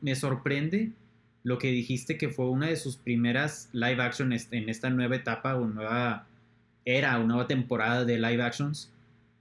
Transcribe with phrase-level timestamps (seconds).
[0.00, 0.92] Me sorprende
[1.42, 5.56] lo que dijiste que fue una de sus primeras live action en esta nueva etapa
[5.56, 6.26] o nueva
[6.84, 8.90] era o nueva temporada de live actions.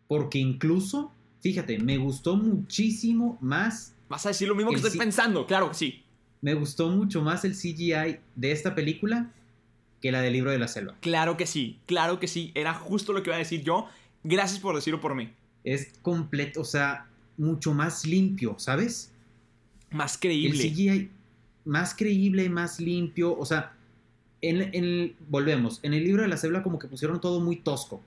[0.07, 3.95] Porque incluso, fíjate, me gustó muchísimo más.
[4.09, 6.03] Vas a decir lo mismo que estoy pensando, claro que sí.
[6.41, 9.31] Me gustó mucho más el CGI de esta película
[10.01, 10.95] que la del libro de la selva.
[11.01, 12.51] Claro que sí, claro que sí.
[12.53, 13.87] Era justo lo que iba a decir yo.
[14.23, 15.33] Gracias por decirlo por mí.
[15.63, 19.11] Es completo, o sea, mucho más limpio, ¿sabes?
[19.91, 20.63] Más creíble.
[20.63, 21.09] El CGI
[21.67, 23.73] más creíble, más limpio, o sea,
[24.41, 28.01] en, en, volvemos, en el libro de la selva como que pusieron todo muy tosco,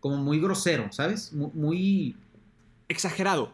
[0.00, 1.32] como muy grosero, ¿sabes?
[1.32, 2.16] Muy...
[2.88, 3.52] Exagerado.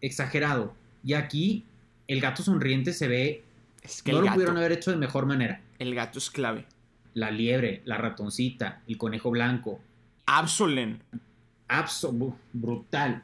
[0.00, 0.74] Exagerado.
[1.04, 1.64] Y aquí
[2.08, 3.44] el gato sonriente se ve...
[3.82, 5.62] Es que no lo pudieron haber hecho de mejor manera.
[5.78, 6.66] El gato es clave.
[7.14, 9.80] La liebre, la ratoncita, el conejo blanco.
[10.26, 11.00] Absolen.
[11.68, 13.22] Absol brutal.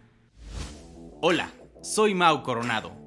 [1.20, 1.51] Hola,
[1.82, 2.92] soy Mau Coronado,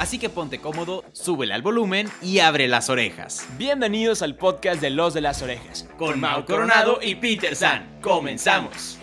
[0.00, 3.46] Así que ponte cómodo, súbele al volumen y abre las orejas.
[3.58, 5.86] Bienvenidos al podcast de Los de las Orejas.
[5.98, 8.00] Con Mau Coronado y Peter San.
[8.00, 8.98] Comenzamos.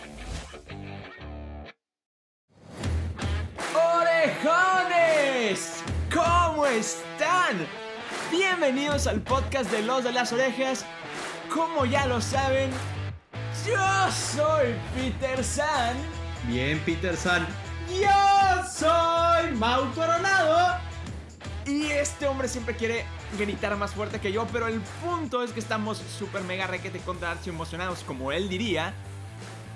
[3.75, 5.83] ¡Orejones!
[6.11, 7.57] ¿Cómo están?
[8.31, 10.83] Bienvenidos al podcast de Los de las Orejas.
[11.53, 12.71] Como ya lo saben,
[13.67, 15.95] yo soy Peter San.
[16.47, 17.45] Bien, Peter San.
[17.87, 20.86] Yo soy Mau Coronado.
[21.67, 23.05] Y este hombre siempre quiere
[23.37, 27.31] gritar más fuerte que yo, pero el punto es que estamos súper mega requete contra
[27.31, 28.93] archi emocionados, como él diría,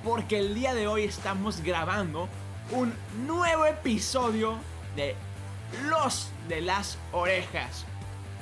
[0.02, 2.30] porque el día de hoy estamos grabando
[2.72, 2.94] un
[3.28, 4.58] nuevo episodio
[4.96, 5.18] de
[5.90, 7.84] Los de las Orejas.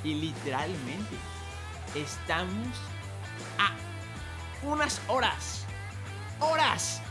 [0.04, 1.16] Y literalmente
[1.96, 2.76] estamos
[3.58, 3.72] a
[4.64, 5.64] unas horas,
[6.38, 7.02] horas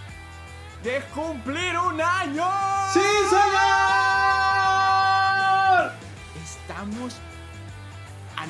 [0.83, 2.49] de cumplir un año.
[2.93, 3.68] ¡Sí, señor!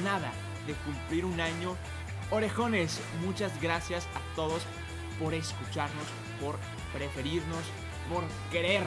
[0.04, 0.32] Nada
[0.68, 1.76] de cumplir un año.
[2.32, 4.64] Orejones, muchas gracias a todos
[5.20, 6.06] por escucharnos,
[6.40, 6.58] por
[6.94, 7.64] preferirnos,
[8.12, 8.84] por querer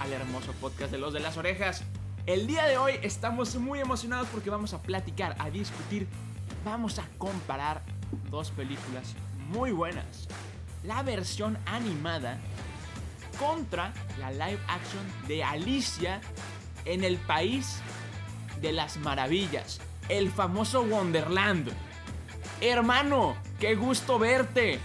[0.00, 1.84] al hermoso podcast de los de las orejas.
[2.26, 6.06] El día de hoy estamos muy emocionados porque vamos a platicar, a discutir,
[6.64, 7.82] vamos a comparar
[8.30, 9.14] dos películas
[9.48, 10.28] muy buenas.
[10.84, 12.38] La versión animada
[13.38, 16.20] contra la live action de Alicia
[16.84, 17.80] en el país
[18.60, 21.70] de las maravillas, el famoso Wonderland.
[22.60, 24.78] Hermano, qué gusto verte.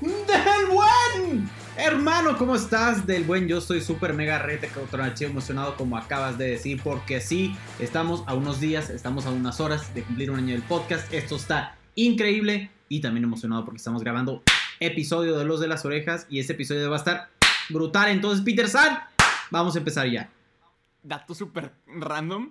[0.00, 1.50] ¡Del buen!
[1.76, 3.06] Hermano, ¿cómo estás?
[3.06, 4.70] Del buen, yo estoy súper mega rete,
[5.20, 9.94] emocionado como acabas de decir, porque sí, estamos a unos días, estamos a unas horas
[9.94, 11.12] de cumplir un año del podcast.
[11.12, 14.42] Esto está increíble y también emocionado porque estamos grabando
[14.80, 17.28] episodio de Los de las Orejas y ese episodio va a estar
[17.68, 18.10] brutal.
[18.10, 19.00] Entonces, Peter San,
[19.50, 20.30] vamos a empezar ya.
[21.02, 22.50] Dato súper random,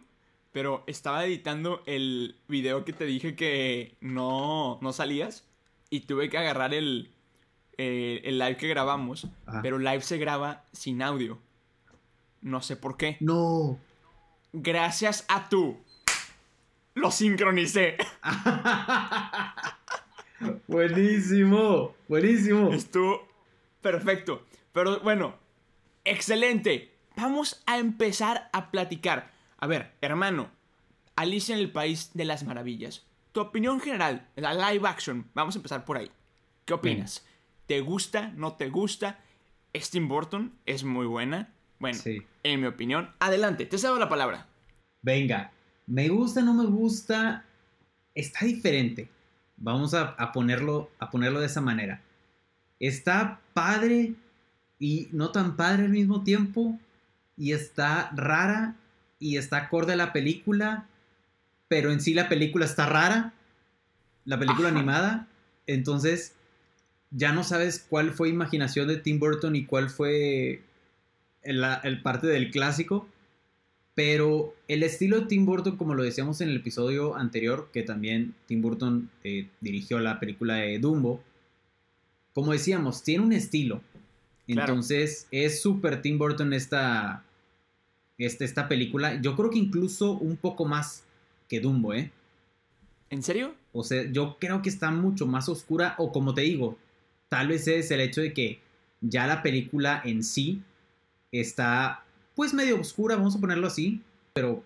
[0.51, 5.45] pero estaba editando el video que te dije que no, no salías
[5.89, 7.11] y tuve que agarrar el,
[7.77, 9.27] eh, el live que grabamos,
[9.61, 11.39] pero live se graba sin audio.
[12.41, 13.17] No sé por qué.
[13.19, 13.79] No.
[14.53, 15.77] Gracias a tú.
[16.95, 17.97] Lo sincronicé.
[20.67, 22.73] buenísimo, buenísimo.
[22.73, 23.27] Estuvo
[23.81, 24.45] perfecto.
[24.71, 25.35] Pero bueno,
[26.03, 26.93] excelente.
[27.16, 29.31] Vamos a empezar a platicar.
[29.59, 30.50] A ver, hermano,
[31.16, 33.06] Alicia en el País de las Maravillas.
[33.34, 36.09] Tu opinión general, la live action, vamos a empezar por ahí.
[36.66, 37.25] ¿Qué opinas?
[37.66, 38.30] ¿Te gusta?
[38.36, 39.20] ¿No te gusta?
[39.74, 41.53] Es Tim Burton, es muy buena.
[41.78, 42.00] Bueno,
[42.44, 44.47] en mi opinión, adelante, te cedo la palabra.
[45.02, 45.52] Venga,
[45.88, 47.46] me gusta, no me gusta,
[48.16, 49.09] está diferente.
[49.58, 52.02] Vamos a, a, ponerlo, a ponerlo de esa manera.
[52.80, 54.16] Está padre,
[54.79, 56.79] y no tan padre al mismo tiempo.
[57.38, 58.76] Y está rara
[59.19, 60.87] y está acorde a la película,
[61.67, 63.33] pero en sí la película está rara,
[64.25, 65.27] la película animada.
[65.67, 66.33] Entonces
[67.11, 70.63] ya no sabes cuál fue imaginación de Tim Burton y cuál fue
[71.43, 73.07] el, el parte del clásico.
[73.95, 78.33] Pero el estilo de Tim Burton, como lo decíamos en el episodio anterior, que también
[78.45, 81.21] Tim Burton eh, dirigió la película de Dumbo,
[82.33, 83.81] como decíamos, tiene un estilo.
[84.47, 87.25] Entonces, es súper Tim Burton esta,
[88.19, 89.19] este, esta película.
[89.21, 91.03] Yo creo que incluso un poco más
[91.47, 92.11] que Dumbo, ¿eh?
[93.09, 93.55] ¿En serio?
[93.73, 96.77] O sea, yo creo que está mucho más oscura, o como te digo,
[97.27, 98.59] tal vez es el hecho de que
[99.01, 100.61] ya la película en sí
[101.31, 102.03] está
[102.35, 104.01] pues medio oscura, vamos a ponerlo así,
[104.33, 104.63] pero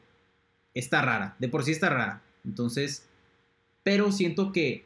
[0.73, 2.21] está rara, de por sí está rara.
[2.45, 3.05] Entonces,
[3.83, 4.85] pero siento que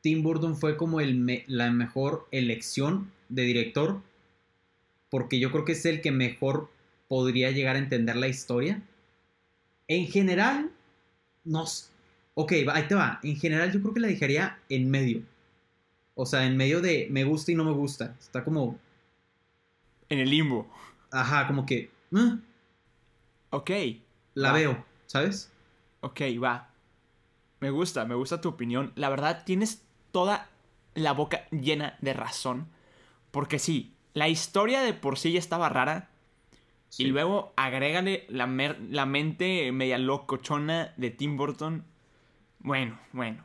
[0.00, 4.00] Tim Burton fue como el la mejor elección de director
[5.12, 6.70] porque yo creo que es el que mejor
[7.12, 8.80] podría llegar a entender la historia.
[9.86, 10.70] En general,
[11.44, 11.66] no.
[12.32, 13.20] Ok, ahí te va.
[13.22, 15.20] En general, yo creo que la dejaría en medio.
[16.14, 18.16] O sea, en medio de me gusta y no me gusta.
[18.18, 18.78] Está como.
[20.08, 20.66] En el limbo.
[21.10, 21.90] Ajá, como que.
[22.16, 22.38] ¿eh?
[23.50, 23.70] Ok.
[24.32, 25.52] La veo, ¿sabes?
[26.00, 26.70] Ok, va.
[27.60, 28.90] Me gusta, me gusta tu opinión.
[28.96, 29.82] La verdad, tienes
[30.12, 30.48] toda
[30.94, 32.68] la boca llena de razón.
[33.32, 36.08] Porque sí, la historia de por sí ya estaba rara.
[36.98, 38.46] Y luego agrégale la,
[38.90, 41.84] la mente media locochona de Tim Burton.
[42.58, 43.44] Bueno, bueno.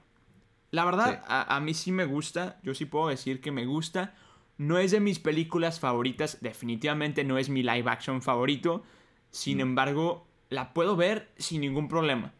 [0.72, 2.60] La verdad, a, mí sí me gusta.
[2.62, 4.14] Yo sí puedo decir que me gusta.
[4.58, 6.40] No es de mis películas favoritas.
[6.42, 8.84] Definitivamente no es mi live action favorito.
[9.32, 12.34] Sin embargo, la puedo ver sin ningún problema.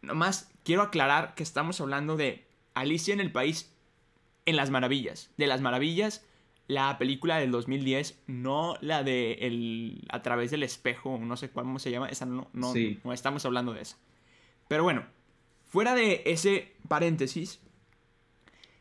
[0.00, 3.70] Nomás quiero aclarar que estamos hablando de Alicia en el País
[4.46, 5.30] en las Maravillas.
[5.36, 6.24] De las Maravillas,
[6.70, 11.78] la película del 2010, no la de el, A través del espejo, no sé cómo
[11.78, 12.08] se llama.
[12.08, 12.72] Esa no, no,
[13.04, 13.98] no estamos hablando de esa.
[14.68, 15.04] Pero bueno,
[15.70, 17.60] Fuera de ese paréntesis,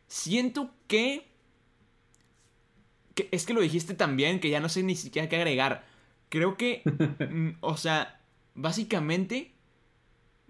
[0.08, 1.28] siento que,
[3.32, 5.86] Es que lo dijiste también, que ya no sé ni siquiera qué agregar.
[6.30, 6.82] Creo que,
[7.62, 8.20] o sea,
[8.56, 9.54] básicamente,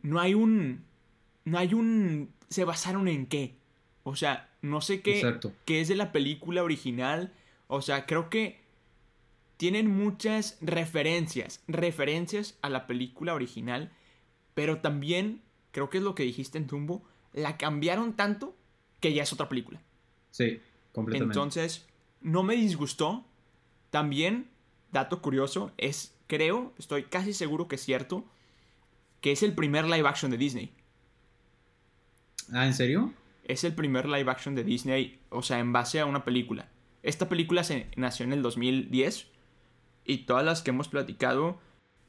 [0.02, 0.86] no hay un...
[1.44, 2.34] No hay un...
[2.48, 3.58] Se basaron en qué.
[4.04, 7.34] O sea, no sé qué, qué es de la película original.
[7.68, 8.60] O sea, creo que
[9.58, 13.92] tienen muchas referencias, referencias a la película original,
[14.54, 15.42] pero también
[15.72, 17.04] creo que es lo que dijiste en Tumbo,
[17.34, 18.56] la cambiaron tanto
[19.00, 19.82] que ya es otra película.
[20.32, 20.60] Sí,
[20.92, 21.38] completamente.
[21.38, 21.88] Entonces,
[22.22, 23.26] no me disgustó.
[23.90, 24.48] También,
[24.92, 28.24] dato curioso, es, creo, estoy casi seguro que es cierto,
[29.20, 30.72] que es el primer live action de Disney.
[32.54, 33.14] Ah, ¿en serio?
[33.50, 36.70] Es el primer live action de Disney, o sea, en base a una película.
[37.02, 39.28] Esta película se nació en el 2010
[40.06, 41.60] y todas las que hemos platicado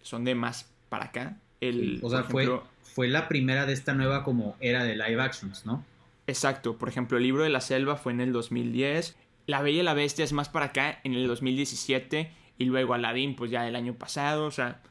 [0.02, 1.38] son de más para acá.
[1.62, 5.64] El, o sea, fue, fue la primera de esta nueva como era de live actions,
[5.64, 5.82] ¿no?
[6.26, 9.16] Exacto, por ejemplo, el libro de la selva fue en el 2010,
[9.46, 13.34] La Bella y la Bestia es más para acá en el 2017 y luego Aladdin
[13.34, 14.82] pues ya el año pasado, o sea,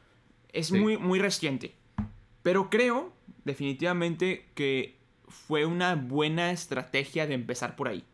[0.52, 1.74] es muy, muy reciente.
[2.42, 3.12] Pero creo
[3.44, 4.99] definitivamente que
[5.30, 8.04] fue una buena estrategia de empezar por ahí.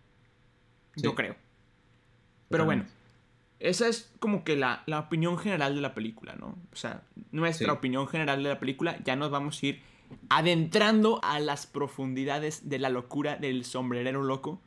[0.95, 1.37] Yo creo.
[2.49, 2.87] Pero bueno,
[3.59, 6.57] esa es como que la, opinión general de la película, ¿no?
[6.73, 7.03] O sea,
[7.33, 8.99] nuestra opinión general de la película.
[9.05, 9.83] Ya nos vamos a ir
[10.29, 14.61] adentrando a las profundidades de la locura del sombrerero loco.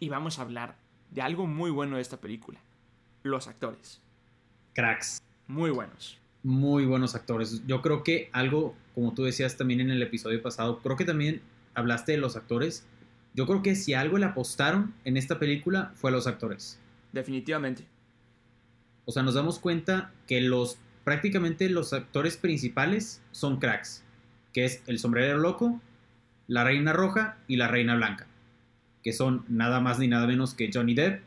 [0.00, 0.76] Y vamos a hablar
[1.10, 2.60] de algo muy bueno de esta película.
[3.22, 4.00] Los actores.
[4.74, 5.20] Cracks.
[5.48, 6.18] Muy buenos.
[6.44, 7.66] Muy buenos actores.
[7.66, 11.42] Yo creo que algo, como tú decías también en el episodio pasado, creo que también
[11.78, 12.86] hablaste de los actores.
[13.34, 16.78] Yo creo que si algo le apostaron en esta película fue a los actores.
[17.12, 17.86] Definitivamente.
[19.04, 24.04] O sea, nos damos cuenta que los prácticamente los actores principales son cracks,
[24.52, 25.80] que es el sombrerero loco,
[26.46, 28.26] la reina roja y la reina blanca,
[29.02, 31.22] que son nada más ni nada menos que Johnny Depp,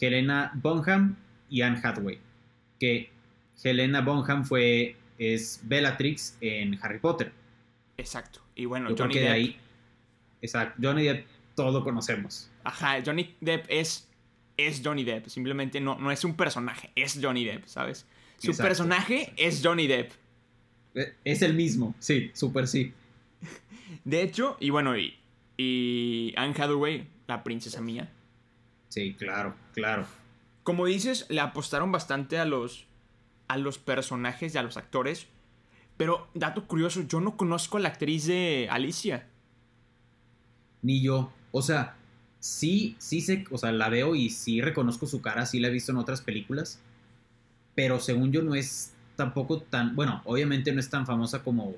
[0.00, 1.16] Helena Bonham
[1.50, 2.20] y Anne Hathaway,
[2.78, 3.10] que
[3.64, 7.32] Helena Bonham fue es Bellatrix en Harry Potter.
[7.96, 8.40] Exacto.
[8.54, 9.32] Y bueno, Johnny Depp.
[9.32, 9.56] ahí,
[10.42, 10.80] exacto.
[10.82, 12.50] Johnny Depp todo conocemos.
[12.64, 14.08] Ajá, Johnny Depp es
[14.56, 15.28] es Johnny Depp.
[15.28, 18.06] Simplemente no, no es un personaje, es Johnny Depp, ¿sabes?
[18.38, 20.12] Su personaje es Johnny Depp.
[20.94, 22.92] E, es el mismo, sí, súper sí.
[24.04, 25.16] De hecho, y bueno, y,
[25.56, 28.10] y Anne Hathaway, la princesa mía.
[28.88, 30.06] Sí, claro, claro.
[30.62, 32.86] Como dices, le apostaron bastante a los,
[33.48, 35.28] a los personajes y a los actores.
[35.96, 39.28] Pero, dato curioso, yo no conozco a la actriz de Alicia.
[40.82, 41.32] Ni yo.
[41.52, 41.96] O sea,
[42.46, 45.72] sí, sí sé, o sea, la veo y sí reconozco su cara, sí la he
[45.72, 46.80] visto en otras películas,
[47.74, 51.74] pero según yo no es tampoco tan, bueno, obviamente no es tan famosa como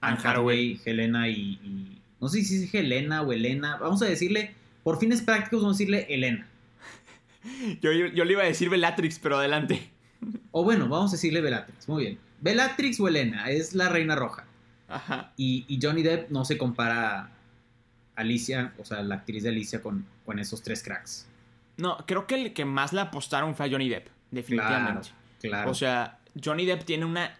[0.00, 4.98] Anne Hathaway, Helena y, no sé si es Helena o Elena, vamos a decirle, por
[4.98, 6.46] fines prácticos vamos a decirle Elena.
[7.80, 9.90] yo, yo, le iba a decir Bellatrix, pero adelante.
[10.50, 12.18] O bueno, vamos a decirle Bellatrix, muy bien.
[12.40, 14.46] Bellatrix o Elena, es la reina roja.
[14.88, 15.32] Ajá.
[15.36, 17.33] Y, y Johnny Depp no se compara
[18.16, 21.26] Alicia, o sea, la actriz de Alicia con, con esos tres cracks.
[21.76, 25.10] No, creo que el que más le apostaron fue a Johnny Depp, definitivamente.
[25.40, 27.38] Claro, O sea, Johnny Depp tiene una.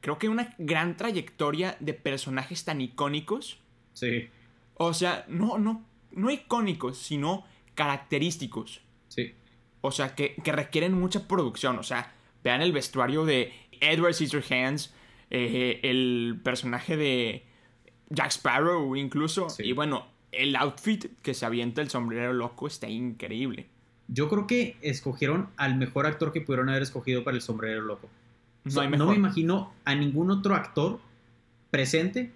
[0.00, 3.58] Creo que una gran trayectoria de personajes tan icónicos.
[3.92, 4.28] Sí.
[4.74, 8.82] O sea, no, no, no icónicos, sino característicos.
[9.08, 9.34] Sí.
[9.80, 11.78] O sea, que, que requieren mucha producción.
[11.78, 12.12] O sea,
[12.42, 14.92] vean el vestuario de Edward Scissorhands,
[15.30, 17.46] eh, el personaje de
[18.10, 19.48] Jack Sparrow incluso.
[19.50, 19.64] Sí.
[19.64, 23.66] Y bueno, el outfit que se avienta el sombrero loco está increíble.
[24.08, 28.06] Yo creo que escogieron al mejor actor que pudieron haber escogido para el sombrero loco.
[28.06, 28.10] O
[28.64, 31.00] No sea, no me imagino a ningún otro actor
[31.70, 32.32] presente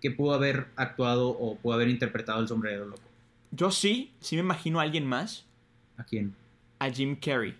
[0.00, 3.02] que pudo haber actuado o pudo haber interpretado el sombrero loco.
[3.50, 5.46] Yo sí, sí me imagino a alguien más.
[5.96, 6.34] ¿A quién?
[6.78, 7.54] A Jim Carrey.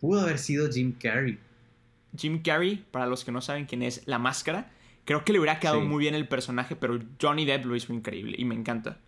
[0.00, 1.38] Pudo haber sido Jim Carrey.
[2.16, 4.70] Jim Carrey, para los que no saben quién es, la máscara.
[5.04, 5.86] Creo que le hubiera quedado Sí.
[5.86, 8.98] muy bien el personaje, pero Johnny Depp lo hizo increíble y me encanta.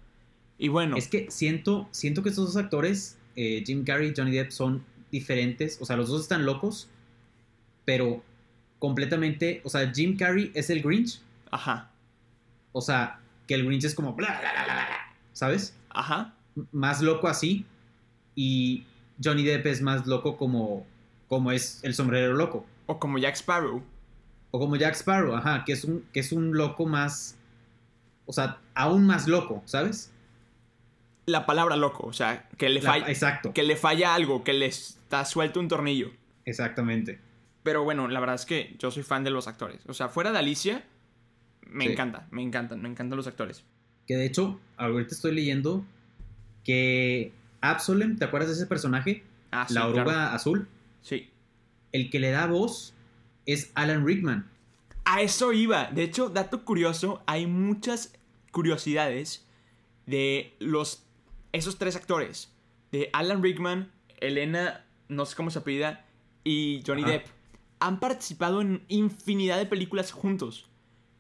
[0.59, 4.33] Y bueno, Es que siento, siento que estos dos actores, eh, Jim Carrey y Johnny
[4.33, 5.79] Depp, son diferentes.
[5.81, 6.89] O sea, los dos están locos,
[7.85, 8.23] pero
[8.79, 9.61] completamente.
[9.65, 11.21] O sea, Jim Carrey es el Grinch.
[11.51, 11.91] ajá,
[12.73, 14.15] O sea, que el Grinch es como.
[14.15, 15.77] bla, bla, bla, bla, bla, ¿Sabes?
[15.91, 16.35] ajá.
[16.57, 17.65] M- Más loco así.
[18.35, 18.85] Y
[19.23, 20.85] Johnny Depp es más loco como,
[21.29, 22.67] como es el sombrero loco.
[22.87, 23.83] O como Jack Sparrow.
[24.55, 27.37] O como Jack Sparrow, ajá, que es un, que es un loco más.
[28.25, 30.13] O sea, aún más loco, ¿sabes?
[31.27, 33.53] La palabra loco, o sea, que le, La- falla, exacto.
[33.53, 36.13] que le falla algo, que le está suelto un tornillo.
[36.45, 37.19] Exactamente.
[37.65, 39.81] Pero bueno, la verdad es que yo soy fan de los actores.
[39.89, 40.85] O sea, fuera de Alicia,
[41.67, 41.93] me Sí.
[41.93, 43.65] encanta, me encantan, me encantan los actores.
[44.07, 45.85] Que de hecho, ahorita estoy leyendo
[46.63, 49.25] que Absolem, ¿te acuerdas de ese personaje?
[49.51, 50.35] Ah, sí, la oruga claro.
[50.37, 50.69] azul.
[51.03, 51.29] Sí.
[51.91, 52.94] El que le da voz
[53.47, 54.49] es Alan Rickman.
[55.05, 55.91] A eso iba.
[55.91, 58.15] De hecho, dato curioso, hay muchas
[58.53, 59.45] curiosidades
[60.07, 61.03] de los
[61.53, 62.51] esos tres actores.
[62.91, 66.05] De Alan Rickman, Elena, no sé cómo se apellida,
[66.43, 67.13] y Johnny Ajá.
[67.13, 67.27] Depp.
[67.81, 70.69] Han participado en infinidad de películas juntos.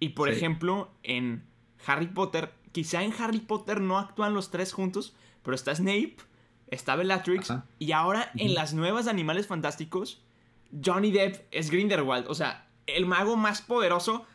[0.00, 0.37] Y por Sí.
[0.37, 1.43] ejemplo, en
[1.87, 6.16] Harry Potter, quizá en Harry Potter no actúan los tres juntos, pero está Snape,
[6.69, 7.66] está Bellatrix, Ajá.
[7.78, 10.23] y ahora en las nuevas Animales Fantásticos,
[10.83, 12.26] Johnny Depp es Grindelwald.
[12.28, 14.26] O sea, el mago más poderoso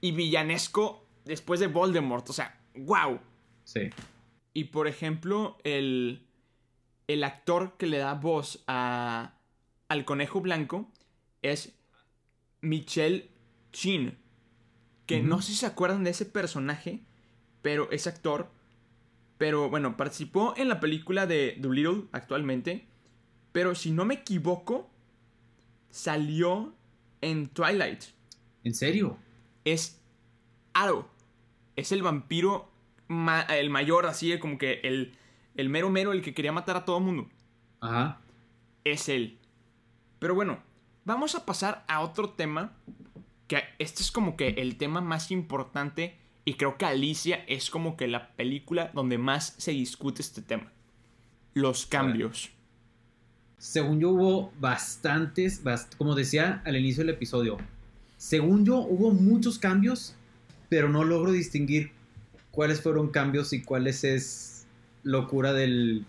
[0.00, 2.28] y villanesco después de Voldemort.
[2.30, 3.20] O sea, wow.
[3.64, 3.90] Sí.
[4.52, 6.26] Y por ejemplo, el,
[7.06, 9.34] el actor que le da voz a,
[9.88, 10.90] al conejo blanco
[11.42, 11.74] es
[12.60, 13.30] Michelle
[13.72, 14.18] Chin.
[15.06, 17.00] Que no sé si se acuerdan de ese personaje,
[17.60, 18.50] pero es actor.
[19.36, 22.86] Pero bueno, participó en la película de Dolittle actualmente.
[23.52, 24.90] Pero si no me equivoco,
[25.94, 26.74] salió
[27.20, 28.02] en Twilight.
[28.64, 29.16] ¿En serio?
[29.64, 30.00] Es
[30.72, 31.08] Aro.
[31.76, 32.68] Es el vampiro,
[33.06, 35.16] ma- el mayor, así como que el,
[35.54, 37.28] el mero mero, el que quería matar a todo el mundo.
[37.80, 38.20] Ajá.
[38.82, 39.38] Es él.
[40.18, 40.58] Pero bueno,
[41.04, 42.72] vamos a pasar a otro tema.
[43.46, 46.18] Que este es como que el tema más importante.
[46.44, 50.72] Y creo que Alicia es como que la película donde más se discute este tema.
[51.52, 52.50] Los cambios.
[53.58, 57.56] Según yo hubo bastantes, bast- como decía al inicio del episodio,
[58.16, 60.14] según yo hubo muchos cambios,
[60.68, 61.92] pero no logro distinguir
[62.50, 64.66] cuáles fueron cambios y cuáles es
[65.02, 66.04] locura del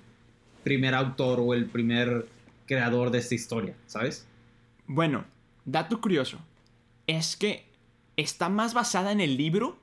[0.64, 2.28] primer autor o el primer
[2.66, 4.25] creador de esta historia, ¿sabes?
[4.88, 5.25] Bueno,
[5.66, 6.40] dato curioso.
[7.08, 7.66] Es que
[8.18, 9.78] está más basada en el libro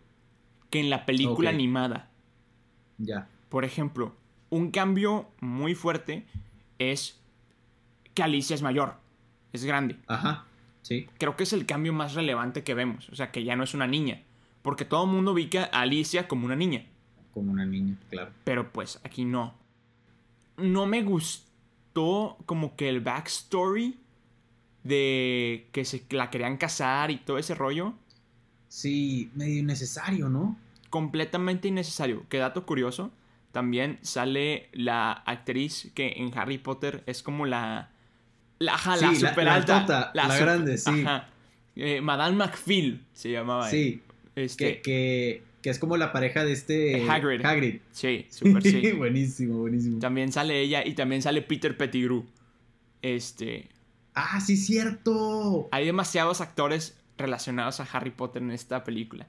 [0.70, 2.10] que en la película animada.
[2.98, 3.28] Ya.
[3.48, 4.14] Por ejemplo,
[4.50, 6.24] un cambio muy fuerte
[6.78, 7.20] es
[8.14, 8.94] que Alicia es mayor,
[9.52, 9.96] es grande.
[10.06, 10.46] Ajá.
[10.82, 11.06] Sí.
[11.18, 13.74] Creo que es el cambio más relevante que vemos, o sea, que ya no es
[13.74, 14.22] una niña,
[14.62, 16.84] porque todo el mundo ubica a Alicia como una niña,
[17.32, 18.32] Como una niña, claro.
[18.44, 19.54] pero pues aquí no.
[20.56, 23.98] No me gustó como que el backstory
[24.82, 27.94] de que se la querían casar y todo ese rollo,
[28.68, 30.56] Sí, medio innecesario, ¿no?
[30.88, 32.26] completamente innecesario.
[32.30, 33.12] Que dato curioso,
[33.52, 37.90] también sale la actriz que en Harry Potter es como la.
[38.62, 39.80] La, ajá, la Sí, la- super la alta.
[39.82, 40.90] tota, la grande, sí.
[41.04, 41.28] Ajá.
[41.76, 43.68] Eh, Madame McPhil se llamaba.
[43.70, 44.02] Sí.
[44.36, 47.08] Este, Que, que, que es como la pareja de este...
[47.10, 47.44] Hagrid.
[47.44, 47.80] Hagrid.
[47.92, 48.92] Sí, super sí.
[48.92, 49.98] buenísimo, buenísimo.
[49.98, 52.24] también sale ella y también sale Peter Pettigrew.
[53.02, 53.68] Este.
[54.14, 55.68] Ah, sí, cierto.
[55.72, 59.26] Hay demasiados actores relacionados a Harry Potter en esta película.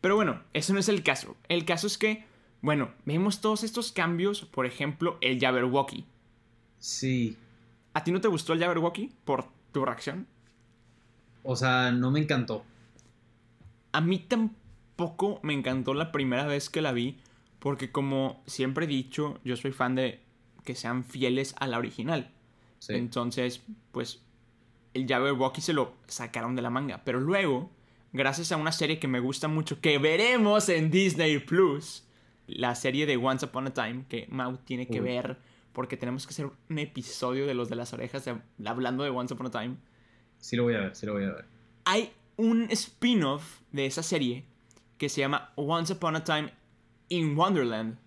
[0.00, 1.36] Pero bueno, eso no es el caso.
[1.48, 2.24] El caso es que,
[2.60, 4.42] bueno, vemos todos estos cambios.
[4.42, 6.04] Por ejemplo, el Jabberwocky.
[6.78, 7.36] Sí.
[7.96, 10.26] ¿A ti no te gustó el Jabberwocky por tu reacción?
[11.42, 12.62] O sea, no me encantó.
[13.92, 17.16] A mí tampoco me encantó la primera vez que la vi.
[17.58, 20.20] Porque como siempre he dicho, yo soy fan de
[20.62, 22.30] que sean fieles a la original.
[22.80, 22.92] Sí.
[22.92, 23.62] Entonces,
[23.92, 24.20] pues
[24.92, 27.00] el Jabberwocky se lo sacaron de la manga.
[27.02, 27.70] Pero luego,
[28.12, 32.06] gracias a una serie que me gusta mucho, que veremos en Disney Plus,
[32.46, 35.06] la serie de Once Upon a Time que Mau tiene que Uy.
[35.06, 35.38] ver
[35.76, 39.34] porque tenemos que hacer un episodio de los de las orejas de- hablando de Once
[39.34, 39.76] Upon a Time.
[40.38, 41.44] Sí lo voy a ver, sí lo voy a ver.
[41.84, 44.44] Hay un spin-off de esa serie
[44.96, 46.50] que se llama Once Upon a Time
[47.10, 47.98] in Wonderland.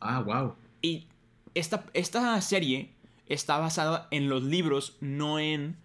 [0.00, 0.54] Ah, wow.
[0.82, 1.06] Y
[1.54, 2.90] esta, esta serie
[3.26, 5.76] está basada en los libros, no en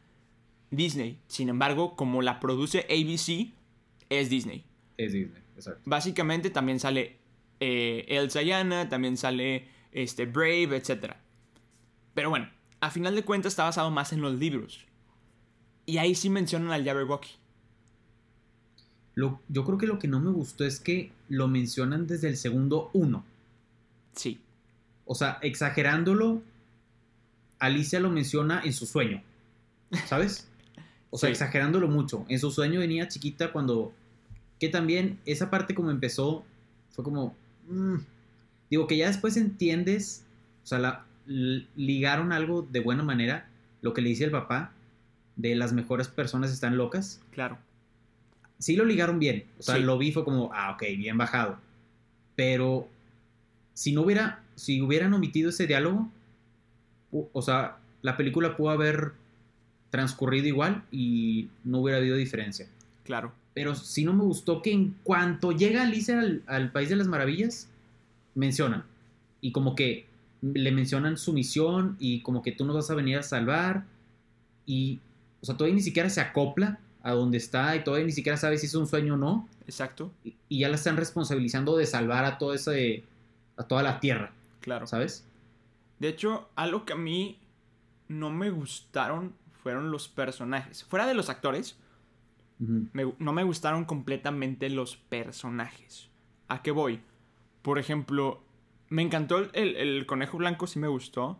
[0.70, 1.18] Disney.
[1.28, 3.54] Sin embargo, como la produce ABC,
[4.10, 4.66] es Disney.
[4.98, 5.82] Es Disney, exacto.
[5.86, 7.20] Básicamente también sale
[7.62, 11.16] eh, Elsa y Anna, también sale este, Brave, etc.
[12.14, 14.86] Pero bueno, a final de cuentas está basado más en los libros.
[15.86, 17.32] Y ahí sí mencionan al Jabberwocky.
[19.16, 22.38] Lo, yo creo que lo que no me gustó es que lo mencionan desde el
[22.38, 23.26] segundo uno.
[24.16, 24.40] Sí,
[25.06, 26.42] O sea, exagerándolo,
[27.60, 29.22] Alicia lo menciona en su sueño.
[30.08, 30.48] ¿Sabes?
[31.10, 31.32] O sea, Sí.
[31.34, 32.26] exagerándolo mucho.
[32.30, 33.92] En su sueño venía chiquita cuando...
[34.60, 36.46] Que también esa parte como empezó
[36.92, 37.36] fue como...
[37.68, 37.96] mm,
[38.72, 40.26] digo que ya después entiendes,
[40.64, 41.06] o sea, la,
[41.76, 43.48] ligaron algo de buena manera,
[43.82, 44.72] lo que le dice el papá,
[45.36, 47.22] de las mejores personas están locas.
[47.32, 47.58] claro.
[48.58, 49.46] sí lo ligaron bien.
[49.58, 49.82] O sea, Sí.
[49.82, 51.58] lo vi fue como, ah, ok, bien bajado.
[52.36, 52.88] Pero
[53.74, 56.12] si no hubiera, si hubieran omitido ese diálogo,
[57.12, 59.14] o sea, la película pudo haber
[59.90, 62.68] transcurrido igual y no hubiera habido diferencia.
[63.04, 63.34] Claro.
[63.56, 67.08] Pero sí no me gustó que en cuanto llega Alicia al, al País de las
[67.08, 67.68] Maravillas,
[68.36, 68.84] mencionan.
[69.42, 70.06] Y como que
[70.42, 73.86] le mencionan su misión y como que tú nos vas a venir a salvar.
[74.66, 75.00] Y,
[75.42, 78.58] o sea, todavía ni siquiera se acopla a donde está y todavía ni siquiera sabe
[78.58, 79.48] si es un sueño o no.
[79.66, 80.12] Exacto.
[80.24, 83.04] Y, y ya la están responsabilizando de salvar a todo ese,
[83.58, 84.86] a toda la Tierra, Claro.
[84.88, 85.26] ¿sabes?
[86.00, 87.38] De hecho, algo que a mí
[88.08, 89.34] no me gustaron
[89.64, 90.84] fueron los personajes.
[90.84, 91.76] Fuera de los actores,
[92.60, 96.10] me- no me gustaron completamente los personajes.
[96.48, 97.02] ¿A qué voy?
[97.62, 98.44] Por ejemplo,
[98.90, 101.40] me encantó el, el- el conejo blanco, sí me gustó.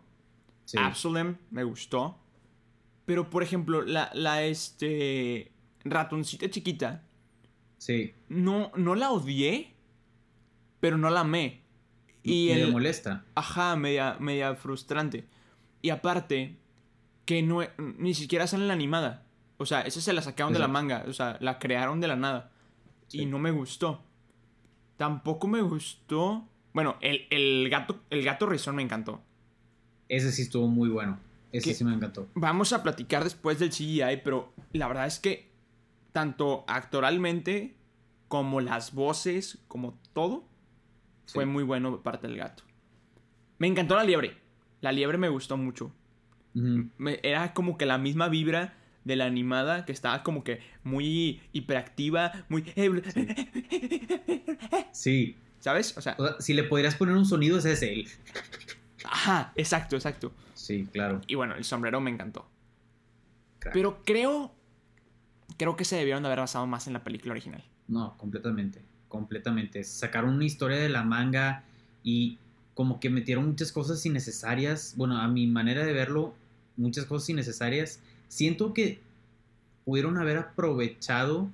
[0.64, 0.78] Sí.
[0.78, 2.18] Absalom me gustó.
[3.04, 5.50] Pero, por ejemplo, la, la este,
[5.84, 7.02] ratoncita chiquita,
[7.78, 8.14] Sí.
[8.28, 9.74] no, no la odié,
[10.78, 11.62] pero no la amé.
[12.22, 13.24] Y el, molesta.
[13.34, 15.26] Ajá, media, media frustrante.
[15.82, 16.56] Y aparte,
[17.24, 17.58] que no,
[17.98, 19.26] ni siquiera sale la animada.
[19.56, 21.04] O sea, esa se la sacaron de la manga.
[21.08, 22.52] O sea, la crearon de la nada.
[23.08, 23.22] Sí.
[23.22, 24.04] Y no me gustó.
[25.02, 26.46] Tampoco me gustó.
[26.72, 29.20] Bueno, el, el gato, el gato rizón me encantó.
[30.08, 31.18] Ese sí estuvo muy bueno.
[31.50, 32.28] Ese sí me encantó.
[32.34, 35.50] Vamos a platicar después del CGI, pero la verdad es que
[36.12, 37.74] tanto actoralmente
[38.28, 40.44] como las voces, como todo,
[41.26, 42.62] fue muy bueno de parte del gato.
[43.58, 44.36] Me encantó la liebre.
[44.82, 45.90] La liebre me gustó mucho.
[46.54, 51.40] Me- era como que la misma vibra de la animada que estaba como que muy
[51.52, 52.64] hiperactiva, muy...
[54.92, 55.36] Sí.
[55.60, 55.96] ¿Sabes?
[55.96, 57.92] O sea, O sea, si le podrías poner un sonido, es ese.
[57.92, 58.08] el-
[59.04, 60.32] ajá, exacto, exacto.
[60.54, 61.20] Sí, claro.
[61.26, 62.46] Y bueno, el sombrero me encantó.
[63.60, 63.74] Crack.
[63.74, 64.52] Pero creo...
[65.58, 67.62] Creo que se debieron de haber basado más en la película original.
[67.86, 68.80] No, completamente.
[69.08, 69.84] Completamente.
[69.84, 71.62] Sacaron una historia de la manga
[72.02, 72.38] y
[72.74, 74.94] como que metieron muchas cosas innecesarias.
[74.96, 76.34] Bueno, a mi manera de verlo,
[76.76, 78.00] muchas cosas innecesarias.
[78.32, 78.98] Siento que
[79.84, 81.50] pudieron haber aprovechado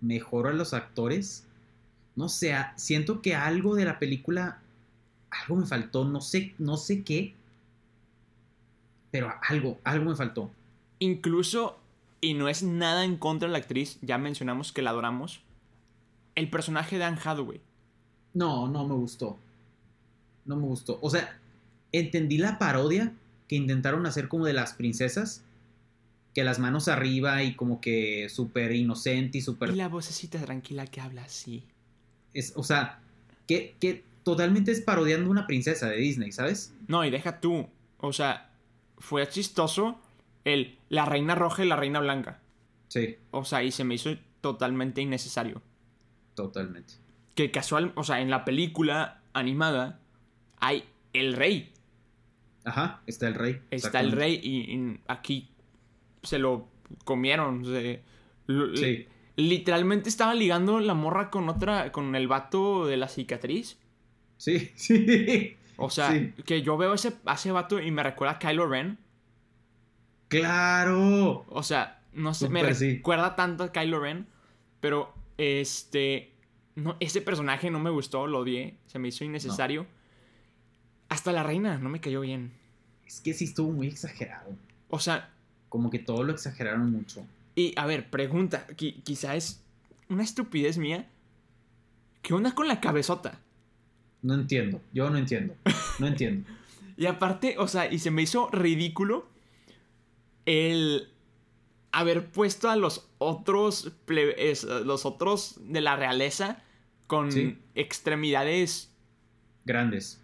[0.00, 1.44] mejor a los actores.
[2.16, 4.62] No sé, siento que algo de la película,
[5.28, 6.06] algo me faltó.
[6.06, 7.34] No sé, no sé qué,
[9.10, 10.50] pero algo, algo me faltó.
[10.98, 11.78] Incluso,
[12.22, 15.42] y no es nada en contra de la actriz, ya mencionamos que la adoramos,
[16.36, 17.60] el personaje de Anne Hathaway.
[18.32, 19.36] No, no me gustó.
[20.46, 20.98] No me gustó.
[21.02, 21.38] O sea,
[21.92, 23.12] entendí la parodia
[23.46, 25.44] que intentaron hacer como de las princesas.
[26.34, 29.70] Que las manos arriba y como que súper inocente y súper...
[29.70, 31.64] Y la vocecita tranquila que habla así.
[32.34, 33.00] es- O sea,
[33.48, 36.72] que, que totalmente es parodiando una princesa de Disney, ¿sabes?
[36.86, 37.66] No, y deja tú.
[37.98, 38.50] O sea,
[38.98, 39.98] fue chistoso
[40.44, 42.40] el la reina roja y la reina blanca.
[42.88, 45.62] Sí, O sea, y se me hizo totalmente innecesario.
[46.34, 46.94] totalmente.
[47.34, 49.98] Que casual, o sea, en la película animada
[50.58, 51.72] hay el rey.
[52.64, 53.60] Ajá, está el rey.
[53.70, 55.48] Está el rey y, y aquí
[56.22, 56.68] se lo
[57.04, 57.64] comieron.
[58.76, 59.06] Sí,
[59.36, 63.78] Literalmente estaba ligando la morra con otra, con el vato de la cicatriz.
[64.36, 65.56] sí, sí.
[65.76, 66.32] O sea, Sí.
[66.44, 68.98] que yo veo ese, a ese vato y me recuerda a Kylo Ren.
[70.28, 71.44] ¡Claro!
[71.48, 72.96] O sea, no sé, me sí.
[72.96, 74.26] recuerda tanto a Kylo Ren.
[74.80, 76.32] Pero, este.
[76.76, 78.76] No, ese personaje no me gustó, lo odié.
[78.86, 79.86] Se me hizo innecesario.
[81.08, 82.52] Hasta la reina no me cayó bien.
[83.06, 84.54] Es que sí estuvo muy exagerado.
[84.88, 85.30] O sea,
[85.70, 87.24] Como que todo lo exageraron mucho.
[87.56, 88.66] y a ver, pregunta.
[88.76, 89.62] qui- quizá es
[90.10, 91.08] una estupidez mía.
[92.22, 93.40] ¿qué onda con la cabezota?
[94.20, 95.54] No entiendo, yo no entiendo,
[95.98, 96.46] no entiendo.
[96.98, 99.26] Y aparte, o sea, y se me hizo ridículo
[100.44, 101.08] el
[101.92, 106.62] haber puesto a los otros, plebes, los otros de la realeza
[107.06, 107.56] con Sí.
[107.74, 108.90] extremidades
[109.64, 110.20] Grandes,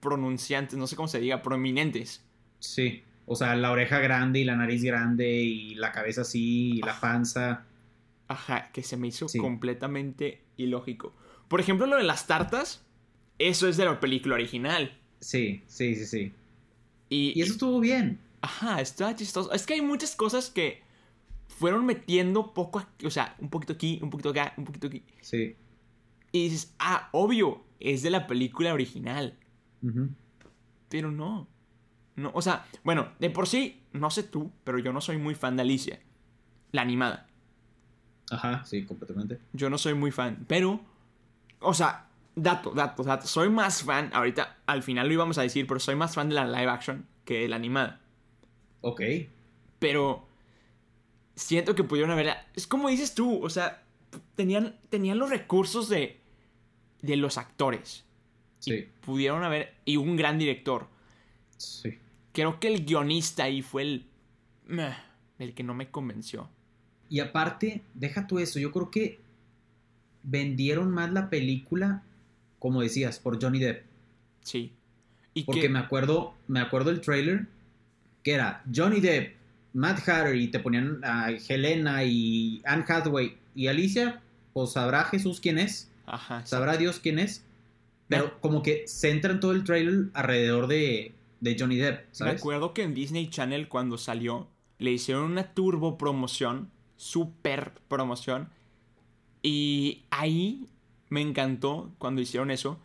[0.00, 2.22] pronunciantes, no sé cómo se diga, prominentes.
[2.60, 3.02] sí.
[3.26, 6.98] O sea, la oreja grande y la nariz grande y la cabeza así y la
[7.00, 7.64] panza.
[8.28, 9.38] Ajá, que se me hizo Sí.
[9.38, 11.14] completamente ilógico.
[11.48, 12.84] Por ejemplo, lo de las tartas,
[13.38, 14.98] eso es de la película original.
[15.20, 16.32] Sí, sí, sí, sí.
[17.08, 18.18] Y, Y eso estuvo bien.
[18.42, 19.52] Ajá, está chistoso.
[19.52, 20.82] Es que hay muchas cosas que
[21.48, 25.02] fueron metiendo poco, aquí, o sea, un poquito aquí, un poquito acá, un poquito aquí.
[25.20, 25.56] Sí.
[26.32, 29.38] Y dices, ah, obvio, es de la película original.
[29.82, 30.10] Ujú.
[30.88, 31.46] Pero no.
[32.16, 35.34] No, o sea, bueno, de por sí, no sé tú, pero yo no soy muy
[35.34, 36.00] fan de Alicia.
[36.72, 37.26] La animada.
[38.30, 39.38] Ajá, sí, completamente.
[39.52, 40.44] Yo no soy muy fan.
[40.48, 40.80] Pero,
[41.60, 43.26] o sea, dato, dato, dato.
[43.26, 46.36] Soy más fan, ahorita al final lo íbamos a decir, pero soy más fan de
[46.36, 48.00] la live action que de la animada.
[48.80, 49.00] Ok.
[49.78, 50.26] Pero
[51.34, 52.34] siento que pudieron haber.
[52.54, 53.82] Es como dices tú, o sea,
[54.36, 56.20] tenían, tenían los recursos de,
[57.02, 58.04] de los actores.
[58.60, 59.74] Sí, Pudieron haber.
[59.84, 60.86] Y un gran director.
[61.56, 61.98] sí.
[62.34, 64.06] Creo que el guionista ahí fue el.
[65.38, 66.50] el que no me convenció.
[67.08, 69.20] Y aparte, deja tú eso, yo creo que
[70.24, 72.02] vendieron más la película,
[72.58, 73.84] como decías, por Johnny Depp.
[74.42, 74.72] Sí.
[75.32, 75.68] Y Porque que.
[75.68, 77.46] me acuerdo, me acuerdo el trailer
[78.24, 79.34] que era Johnny Depp,
[79.74, 84.20] Matt Hatter y te ponían a Helena y Anne Hathaway y Alicia,
[84.52, 86.44] pues sabrá Jesús quién es, Ajá.
[86.46, 87.44] sabrá Dios quién es,
[88.08, 92.40] pero como que centran todo el trailer alrededor de, de Johnny Depp, Me ¿sabes?
[92.40, 98.48] acuerdo que en Disney Channel cuando salió le hicieron una turbo promoción, super promoción.
[99.42, 100.68] Y ahí
[101.10, 102.78] me encantó cuando hicieron eso.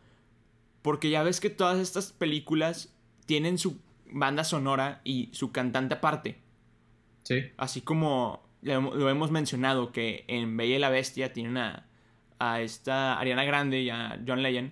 [0.82, 2.94] Porque ya ves que todas estas películas
[3.26, 3.78] tienen su
[4.12, 6.38] banda sonora y su cantante aparte.
[7.24, 11.86] Sí, Así como lo, hemos mencionado que en Bella y la Bestia tienen a,
[12.40, 14.72] a esta Ariana Grande y a John Legend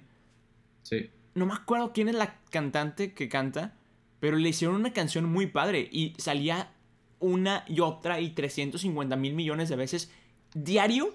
[0.83, 3.75] sí, no me acuerdo quién es la cantante que canta,
[4.19, 6.71] pero le hicieron una canción muy padre y salía
[7.19, 10.11] una y otra y 350 mil millones de veces
[10.53, 11.13] diario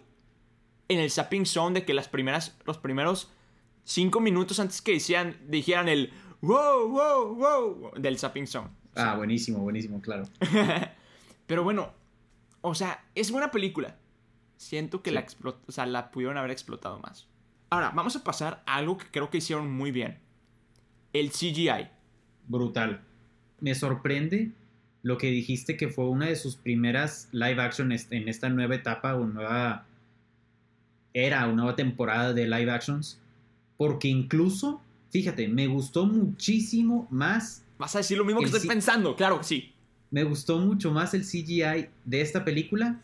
[0.88, 3.30] en el Zapping Zone de que las primeras, los primeros
[3.84, 8.68] cinco minutos antes que decían, dijeran el wow, wow, wow del Zapping Zone.
[8.94, 10.24] Ah, buenísimo, buenísimo, claro.
[11.46, 11.92] Pero bueno,
[12.60, 13.96] o sea, es buena película.
[14.56, 15.14] Siento que Sí.
[15.14, 17.26] la, explot- o sea, la pudieron haber explotado más.
[17.72, 20.18] Ahora, vamos a pasar a algo que creo que hicieron muy bien.
[21.14, 21.88] El CGI.
[22.46, 23.00] Brutal.
[23.60, 24.52] Me sorprende
[25.02, 29.14] lo que dijiste que fue una de sus primeras live action en esta nueva etapa
[29.14, 29.86] o nueva
[31.14, 33.18] era o nueva temporada de live actions.
[33.78, 39.16] Porque incluso, fíjate, me gustó muchísimo más, ¿Vas a decir lo mismo que estoy pensando?
[39.16, 39.72] Claro que sí.
[40.10, 43.00] me gustó mucho más el CGI de esta película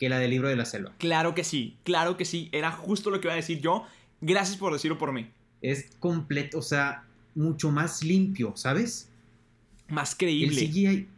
[0.00, 0.92] que la del libro de la selva.
[0.98, 1.76] Claro que sí.
[1.84, 2.48] Claro que sí.
[2.50, 3.84] Era justo lo que iba a decir yo.
[4.20, 5.28] Gracias por decirlo por mí.
[5.62, 7.04] Es completo, o sea,
[7.36, 9.08] mucho más limpio, ¿sabes?
[9.88, 10.56] Más El creíble.
[10.66, 11.08] CGI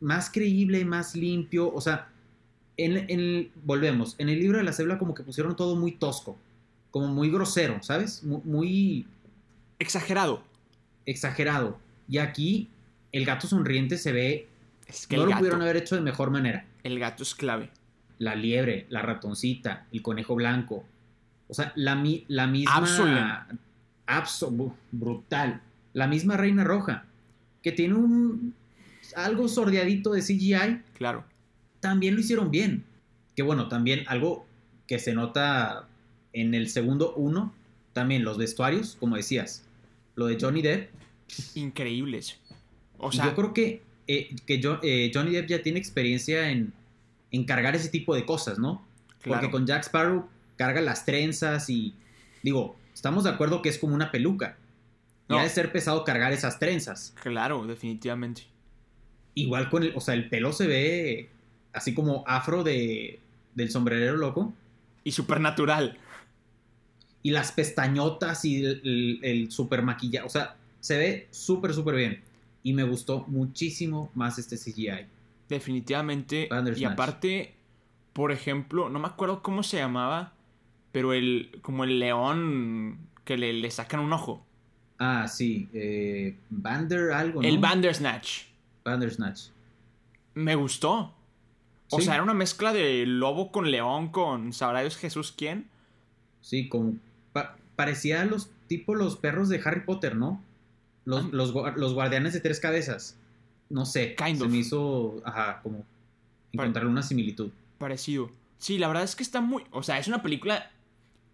[0.00, 1.70] más creíble, más limpio.
[1.74, 2.08] O sea,
[2.76, 4.14] en, volvemos.
[4.18, 6.38] En el libro de la selva, como que pusieron todo muy tosco,
[6.92, 8.22] como muy grosero, ¿sabes?
[8.22, 9.06] Mu- Muy,
[9.80, 10.42] Exagerado.
[11.06, 11.78] exagerado.
[12.08, 12.68] Y aquí,
[13.12, 14.46] el gato sonriente se ve.
[14.86, 16.64] Es que no lo gato, pudieron haber hecho de mejor manera.
[16.84, 17.70] el gato es clave.
[18.18, 20.84] La liebre, la ratoncita, el conejo blanco.
[21.48, 21.94] O sea, la,
[22.28, 22.74] la misma.
[22.76, 23.58] Absolem.
[24.06, 25.60] Abso- brutal.
[25.92, 27.04] La misma reina roja.
[27.62, 28.54] Que tiene un.
[29.16, 30.82] Algo sordeadito de CGI.
[30.94, 31.24] Claro.
[31.80, 32.84] también lo hicieron bien.
[33.36, 34.46] Que bueno, también algo
[34.86, 35.86] que se nota
[36.32, 37.54] en el segundo uno,
[37.92, 39.64] también los vestuarios, como decías,
[40.16, 40.90] lo de Johnny Depp.
[41.54, 42.38] Increíbles.
[42.98, 46.72] O sea, yo creo que, eh, que eh, Johnny Depp ya tiene experiencia en,
[47.30, 48.86] en cargar ese tipo de cosas, ¿no?
[49.22, 49.40] claro.
[49.42, 51.94] Porque con Jack Sparrow carga las trenzas y
[52.42, 54.56] digo, estamos de acuerdo que es como una peluca.
[55.28, 55.38] Y No.
[55.40, 57.14] ha de ser pesado cargar esas trenzas.
[57.22, 58.44] Claro, definitivamente.
[59.34, 61.30] Igual con el, o sea, el pelo se ve
[61.72, 63.20] así como afro de,
[63.54, 64.54] del sombrerero loco.
[65.04, 65.98] Y supernatural.
[67.22, 70.26] y las pestañotas y el, el, el super maquillaje.
[70.26, 72.22] O sea, se ve súper, súper bien.
[72.62, 75.06] Y me gustó muchísimo más este CGI.
[75.48, 76.46] Definitivamente.
[76.50, 76.80] Bandersnatch.
[76.82, 77.54] Y aparte,
[78.12, 80.32] por ejemplo, no me acuerdo cómo se llamaba,
[80.92, 84.44] pero el como el león que le, le sacan un ojo.
[84.98, 85.68] Ah, sí.
[85.74, 87.48] Eh, Bander algo, ¿no?
[87.48, 88.44] El Bandersnatch.
[88.84, 89.48] Bandersnatch.
[90.34, 91.14] Me gustó.
[91.90, 92.04] O Sí.
[92.04, 95.66] sea, era una mezcla de lobo con león, con sabrá Dios Jesús quién.
[96.42, 96.68] Sí,
[97.32, 100.42] pa- parecía los tipo los perros de Harry Potter, ¿no?
[101.04, 101.28] Los, Ah.
[101.32, 103.16] los, los guardianes de tres cabezas.
[103.70, 104.50] No sé, Kind se of.
[104.50, 105.84] me hizo, ajá, como
[106.52, 107.50] encontrarle una similitud.
[107.78, 108.30] Parecido.
[108.58, 109.64] Sí, la verdad es que está muy...
[109.70, 110.70] O sea, es una película...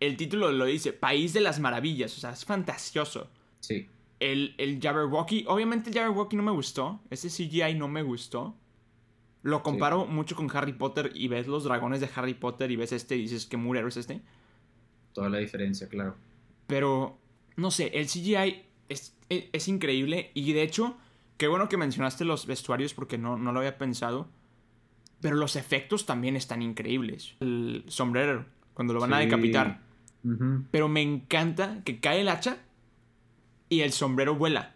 [0.01, 2.17] El título lo dice, País de las Maravillas.
[2.17, 3.31] O sea, es fantasioso.
[3.61, 3.89] Sí,
[4.21, 5.45] El, el Jabberwocky...
[5.49, 7.01] Obviamente el Jabberwocky no me gustó.
[7.11, 8.55] Ese CGI no me gustó.
[9.43, 12.93] Lo comparo mucho con Harry Potter y ves los dragones de Harry Potter y ves
[12.93, 14.21] este y dices que murero es este.
[15.13, 16.17] toda la diferencia, claro.
[16.67, 17.19] Pero,
[17.57, 20.31] no sé, el CGI es, es, es increíble.
[20.35, 20.97] Y de hecho,
[21.45, 24.31] qué bueno que mencionaste los vestuarios porque no, no lo había pensado.
[25.21, 27.35] Pero los efectos también están increíbles.
[27.41, 29.83] El sombrero, cuando lo van a decapitar.
[30.71, 32.57] Pero me encanta que cae el hacha
[33.69, 34.75] y el sombrero vuela.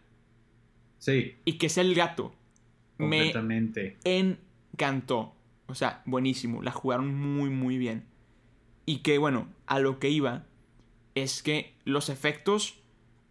[0.98, 2.34] Sí, Y que es el gato.
[2.98, 3.96] Me completamente.
[4.04, 5.34] encantó.
[5.68, 6.60] O sea, buenísimo.
[6.60, 8.04] La jugaron muy, muy bien.
[8.84, 10.44] Y que, bueno, a lo que iba
[11.14, 12.78] es que los efectos,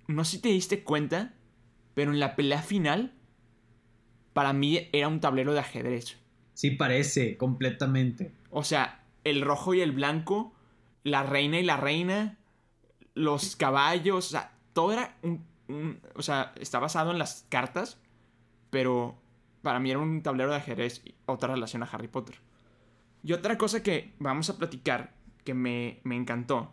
[0.07, 1.35] no sé si te diste cuenta,
[1.93, 3.13] pero en la pelea final,
[4.37, 6.15] para mí era un tablero de ajedrez.
[6.53, 8.31] Sí parece, completamente.
[8.51, 10.53] O sea, el rojo y el blanco,
[11.03, 12.37] la reina y la reina,
[13.15, 17.97] los caballos, o sea, todo era un, un- O sea, está basado en las cartas,
[18.69, 19.15] pero
[19.63, 22.35] para mí era un tablero de ajedrez y otra relación a Harry Potter.
[23.23, 26.71] Y otra cosa que vamos a platicar que me, me encantó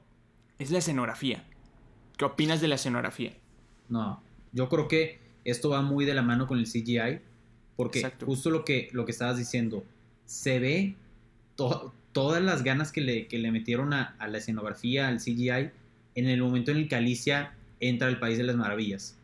[0.59, 1.45] es la escenografía.
[2.19, 3.33] ¿Qué opinas de la escenografía?
[3.89, 4.23] No,
[4.53, 7.21] yo creo que esto va muy de la mano con el CGI,
[7.77, 8.27] porque Exacto.
[8.27, 9.85] justo lo que, lo que estabas diciendo,
[10.27, 10.95] se ve
[11.57, 15.71] to- todas las ganas que le, que le metieron a, a la escenografía, al CGI,
[16.15, 19.17] en el momento en el que Alicia entra al País de las Maravillas.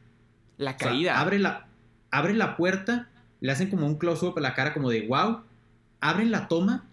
[0.59, 1.21] La O sea, caída.
[1.21, 1.67] abre, la,
[2.11, 3.09] abre la puerta,
[3.41, 5.41] le hacen como un close-up a la cara como de wow,
[6.01, 6.85] abren la toma,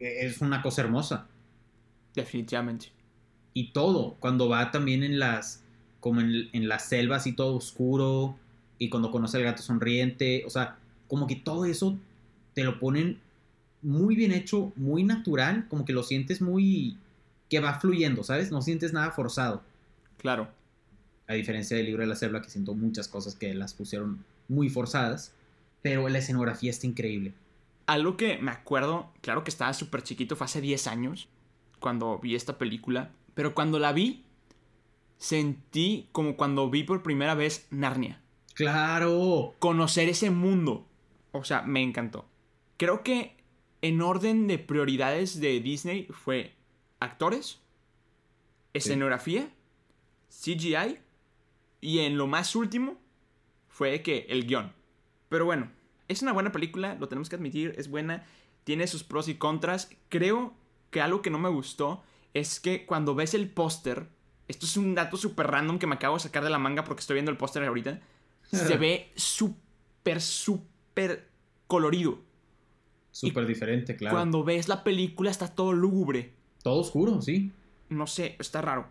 [0.00, 1.28] e- es una cosa hermosa.
[2.14, 2.92] Definitivamente.
[3.54, 4.16] y todo.
[4.20, 5.62] Cuando va también en las,
[6.00, 8.36] como en, en las selvas y todo oscuro,
[8.78, 11.98] y cuando conoce al gato sonriente, o sea, como que todo eso
[12.54, 13.20] te lo ponen
[13.82, 16.96] muy bien hecho, muy natural, como que lo sientes muy,
[17.48, 18.50] que va fluyendo, ¿sabes?
[18.50, 19.62] No sientes nada forzado.
[20.18, 20.48] Claro.
[21.28, 24.68] A diferencia del libro de la selva, que siento muchas cosas que las pusieron muy
[24.68, 25.32] forzadas,
[25.82, 27.32] pero la escenografía está increíble.
[27.86, 31.28] Algo que me acuerdo, claro que estaba súper chiquito, fue hace 10 años,
[31.78, 34.24] cuando vi esta película, pero cuando la vi,
[35.18, 38.20] sentí como cuando vi por primera vez Narnia.
[38.56, 39.54] ¡Claro!
[39.58, 40.86] Conocer ese mundo.
[41.32, 42.26] O sea, me encantó.
[42.78, 43.36] Creo que
[43.82, 46.54] en orden de prioridades de Disney fue
[46.98, 47.60] actores,
[48.72, 49.50] escenografía,
[50.30, 50.98] CGI
[51.82, 52.98] y en lo más último
[53.68, 54.72] fue que el guion.
[55.28, 55.70] Pero bueno,
[56.08, 58.24] es una buena película, lo tenemos que admitir, es buena,
[58.64, 59.90] tiene sus pros y contras.
[60.08, 60.54] Creo
[60.90, 64.08] que algo que no me gustó es que cuando ves el póster,
[64.48, 67.00] esto es un dato súper random que me acabo de sacar de la manga porque
[67.00, 68.00] estoy viendo el póster ahorita,
[68.50, 71.28] se ve súper, súper
[71.66, 72.20] colorido.
[73.10, 74.16] Súper diferente, claro.
[74.16, 76.32] Cuando ves la película está todo lúgubre.
[76.62, 77.50] Todo oscuro, sí.
[77.88, 78.86] No sé, está raro.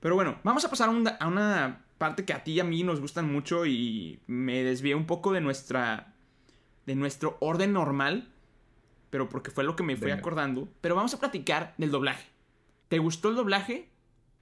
[0.00, 2.64] Pero bueno, vamos a pasar a, un- a una parte que a ti y a
[2.64, 6.14] mí nos gustan mucho y me desvié un poco de nuestra.
[6.86, 8.28] de nuestro orden normal.
[9.10, 10.18] Pero porque fue lo que me fui Venga.
[10.18, 10.68] acordando.
[10.80, 12.26] Pero vamos a platicar del doblaje.
[12.88, 13.88] ¿Te gustó el doblaje?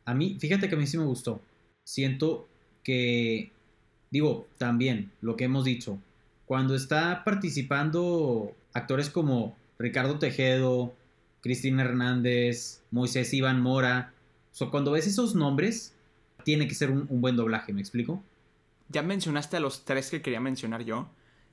[0.04, 1.40] A mí, fíjate que a mí sí me gustó.
[1.84, 2.48] Siento
[2.82, 3.52] que,
[4.12, 5.98] digo, también lo que hemos dicho,
[6.46, 10.94] cuando está participando actores como Ricardo Tejedo,
[11.40, 14.12] Cristina Hernández, Moisés Iván Mora,
[14.52, 15.94] o sea, cuando ves esos nombres,
[16.44, 18.22] tiene que ser un, un buen doblaje, ¿me explico?
[18.90, 21.08] Ya mencionaste a los tres que quería mencionar yo.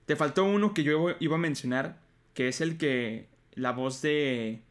[0.05, 1.97] Te faltó uno que yo iba a mencionar,
[2.33, 3.27] que es el que.
[3.53, 4.61] la voz de.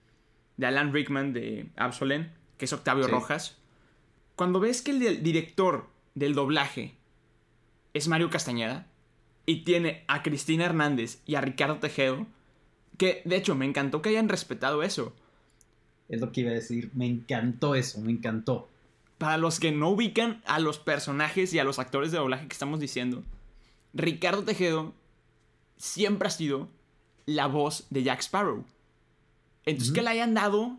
[0.58, 3.10] de Alan Rickman de Absolen, que es Octavio Sí.
[3.10, 3.56] Rojas.
[4.36, 6.97] Cuando ves que el director del doblaje
[7.98, 8.86] es Mario Castañeda
[9.44, 12.26] y tiene a Cristina Hernández y a Ricardo Tejedo,
[12.96, 15.12] que de hecho me encantó que hayan respetado eso.
[16.08, 16.90] Es lo que iba a decir.
[16.94, 18.68] Me encantó eso, me encantó.
[19.18, 22.52] Para los que no ubican a los personajes y a los actores de doblaje que
[22.52, 23.24] estamos diciendo,
[23.94, 24.94] Ricardo Tejedo
[25.76, 26.68] siempre ha sido
[27.26, 28.64] la voz de Jack Sparrow.
[29.66, 30.78] Entonces que le hayan dado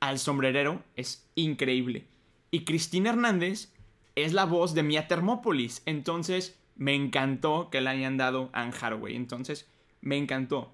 [0.00, 2.06] al sombrerero es increíble.
[2.50, 3.72] Y Cristina Hernández
[4.16, 5.82] es la voz de Mia Thermopolis.
[5.86, 9.14] Entonces me encantó que le hayan dado a Anne Hathaway.
[9.14, 9.68] Entonces
[10.00, 10.72] me encantó.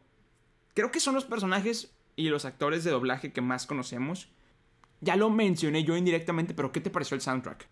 [0.74, 4.28] Creo que son los personajes y los actores de doblaje que más conocemos.
[5.00, 7.66] Ya lo mencioné yo indirectamente, pero ¿qué te pareció el soundtrack?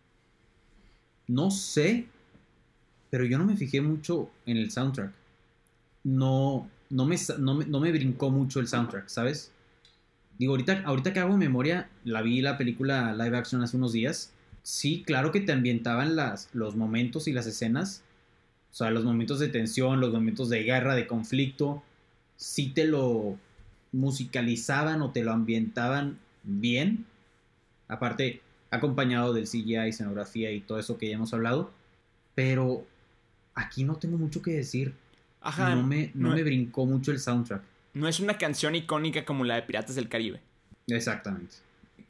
[1.29, 2.09] No sé,
[3.09, 5.13] pero yo no me fijé mucho en el soundtrack.
[6.03, 9.53] No, no me, no me, no me brincó mucho el soundtrack, ¿sabes?
[10.39, 14.33] Digo, ahorita, ahorita que hago memoria, la vi la película live action hace unos días.
[14.63, 18.03] Sí, claro que te ambientaban las, los momentos y las escenas.
[18.73, 21.83] O sea, los momentos de tensión, los momentos de guerra, de conflicto.
[22.37, 23.37] Sí te lo
[23.93, 27.07] musicalizaban o te lo ambientaban bien.
[27.89, 31.71] Aparte, acompañado del CGI, escenografía y todo eso que ya hemos hablado.
[32.35, 32.87] Pero
[33.55, 34.95] aquí no tengo mucho que decir.
[35.43, 35.75] Ajá.
[35.75, 37.63] no me, no no- me brincó mucho el soundtrack.
[37.95, 40.41] No es una canción icónica como la de Piratas del Caribe.
[40.87, 41.57] Exactamente.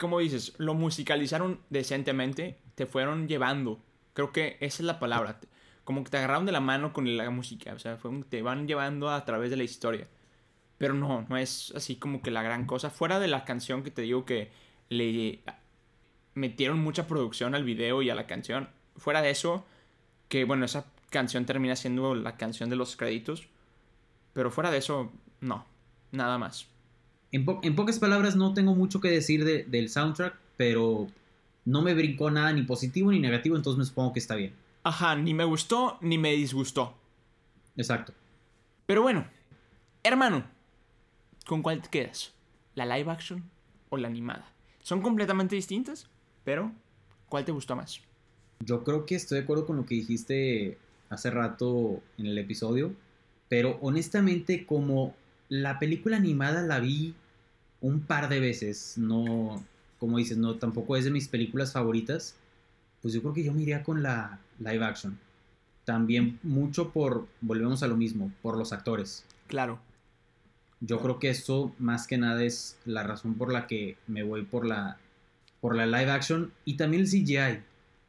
[0.01, 3.79] Como dices, lo musicalizaron decentemente, te fueron llevando.
[4.13, 5.39] Creo que esa es la palabra.
[5.83, 7.71] Como que te agarraron de la mano con la música.
[7.73, 10.07] O sea, fue un- te van llevando a través de la historia.
[10.79, 12.89] Pero no, no es así como que la gran cosa.
[12.89, 14.49] Fuera de la canción que te digo que
[14.89, 15.43] le
[16.33, 18.69] metieron mucha producción al video y a la canción.
[18.95, 19.67] Fuera de eso,
[20.29, 23.47] que bueno, esa canción termina siendo la canción de los créditos.
[24.33, 25.11] Pero fuera de eso,
[25.41, 25.67] no,
[26.11, 26.70] nada más.
[27.31, 31.07] En, po- en pocas palabras, no tengo mucho que decir de- del soundtrack, pero
[31.65, 34.53] no me brincó nada ni positivo ni negativo, entonces me supongo que está bien.
[34.83, 36.93] Ajá, ni me gustó ni me disgustó.
[37.77, 38.13] Exacto.
[38.85, 39.25] Pero bueno,
[40.03, 40.43] hermano,
[41.45, 42.33] ¿con cuál te quedas?
[42.75, 43.43] ¿La live action
[43.89, 44.45] o la animada?
[44.81, 46.07] Son completamente distintas,
[46.43, 46.71] pero
[47.29, 48.01] ¿cuál te gustó más?
[48.59, 50.77] Yo creo que estoy de acuerdo con lo que dijiste
[51.09, 52.93] hace rato en el episodio,
[53.49, 55.13] pero honestamente como
[55.49, 57.13] la película animada la vi
[57.81, 59.63] un par de veces, no,
[59.99, 62.35] como dices, no, tampoco es de mis películas favoritas,
[63.01, 65.17] pues yo creo que yo me iría con la live action.
[65.83, 69.25] También mucho por, volvemos a lo mismo, por los actores.
[69.47, 69.79] Claro,
[70.79, 74.43] Yo creo que eso más que nada es la razón por la que me voy
[74.43, 74.97] por la,
[75.59, 77.61] por la live action y también el CGI.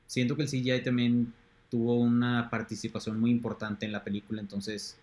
[0.06, 1.34] Siento que el CGI también
[1.70, 4.98] tuvo una participación muy importante en la película, entonces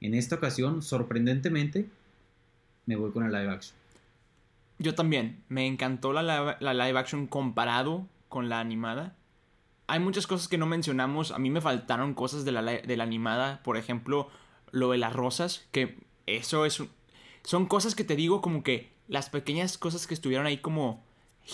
[0.00, 1.88] en esta ocasión, sorprendentemente,
[2.86, 3.77] me voy con el live action.
[4.78, 5.42] Yo también.
[5.48, 9.16] Me encantó la, la live action comparado con la animada.
[9.86, 11.30] Hay muchas cosas que no mencionamos.
[11.32, 13.62] A mí me faltaron cosas de la, de la animada.
[13.62, 14.28] Por ejemplo,
[14.70, 15.66] lo de las rosas.
[15.72, 16.78] Que eso es...
[16.80, 16.90] un-
[17.42, 21.02] Son cosas que te digo como que las pequeñas cosas que estuvieron ahí como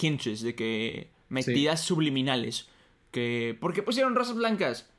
[0.00, 0.42] hinges.
[0.42, 1.10] De que...
[1.28, 2.68] Metidas subliminales.
[3.12, 3.56] Que...
[3.60, 4.90] ¿Por qué pusieron rosas blancas?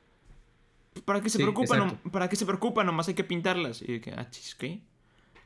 [1.04, 2.00] ¿Para qué se Sí, preocupan?
[2.12, 2.86] ¿Para qué se preocupan?
[2.86, 3.82] Nomás hay que pintarlas.
[3.82, 4.80] Y de que, ah, chis, ¿qué?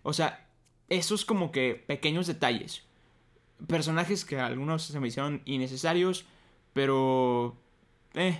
[0.03, 0.47] O sea,
[0.89, 2.83] esos como que pequeños detalles.
[3.67, 6.25] Personajes que algunos se me hicieron innecesarios,
[6.73, 7.55] pero...
[8.13, 8.39] Eh,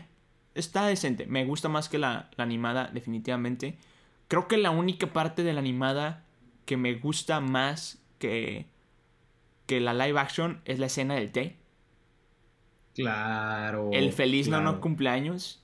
[0.56, 1.26] está decente.
[1.28, 3.78] Me gusta más que la, la animada, definitivamente.
[4.28, 6.24] Creo que la única parte de la animada
[6.66, 8.66] que me gusta más que,
[9.66, 11.56] que la live action es la escena del té.
[12.96, 13.90] Claro.
[13.94, 15.62] El feliz no no cumpleaños.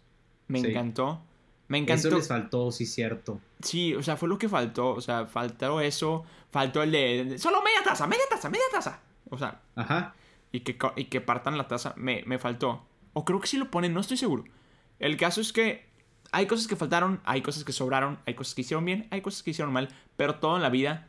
[0.47, 0.67] Me Sí.
[0.67, 1.21] encantó.
[1.67, 2.07] Me encantó.
[2.07, 3.39] Eso les faltó, sí, cierto.
[3.65, 4.89] Sí, o sea, fue lo que faltó.
[4.89, 6.23] O sea, faltó eso.
[6.51, 7.37] Faltó el de.
[7.39, 9.01] Solo media taza, media taza, media taza.
[9.29, 10.13] O sea, Ajá.
[10.51, 11.93] y que, y que partan la taza.
[11.97, 12.85] Me, me faltó.
[13.13, 14.43] O creo que sí lo ponen, no estoy seguro.
[14.99, 15.89] El caso es que
[16.31, 19.41] hay cosas que faltaron, hay cosas que sobraron, hay cosas que hicieron bien, hay cosas
[19.41, 19.89] que hicieron mal.
[20.15, 21.07] Pero todo en la vida,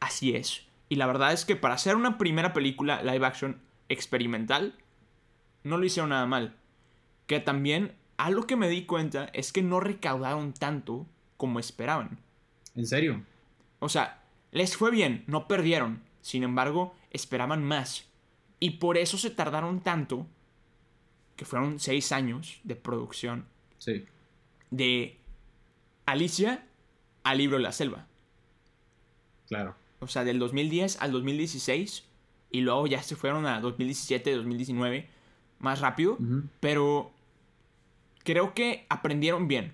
[0.00, 0.66] así es.
[0.88, 4.78] Y la verdad es que para hacer una primera película live action experimental,
[5.62, 6.56] no lo hicieron nada mal.
[7.26, 11.06] Que también, algo que me di cuenta es que no recaudaron tanto
[11.38, 12.18] como esperaban.
[12.74, 13.24] ¿En serio?
[13.78, 14.22] O sea,
[14.52, 16.02] les fue bien, no perdieron.
[16.20, 18.04] Sin embargo, esperaban más.
[18.60, 20.26] Y por eso se tardaron tanto,
[21.36, 23.46] que fueron seis años de producción,
[23.78, 24.04] Sí.
[24.70, 25.16] de
[26.04, 26.64] Alicia
[27.22, 28.06] al libro de la selva.
[29.46, 29.74] Claro.
[30.00, 32.04] O sea, del 2010 al 2016.
[32.50, 35.06] Y luego ya se fueron a 2017, 2019.
[35.60, 36.18] Más rápido.
[36.60, 37.12] Pero
[38.24, 39.72] creo que aprendieron bien.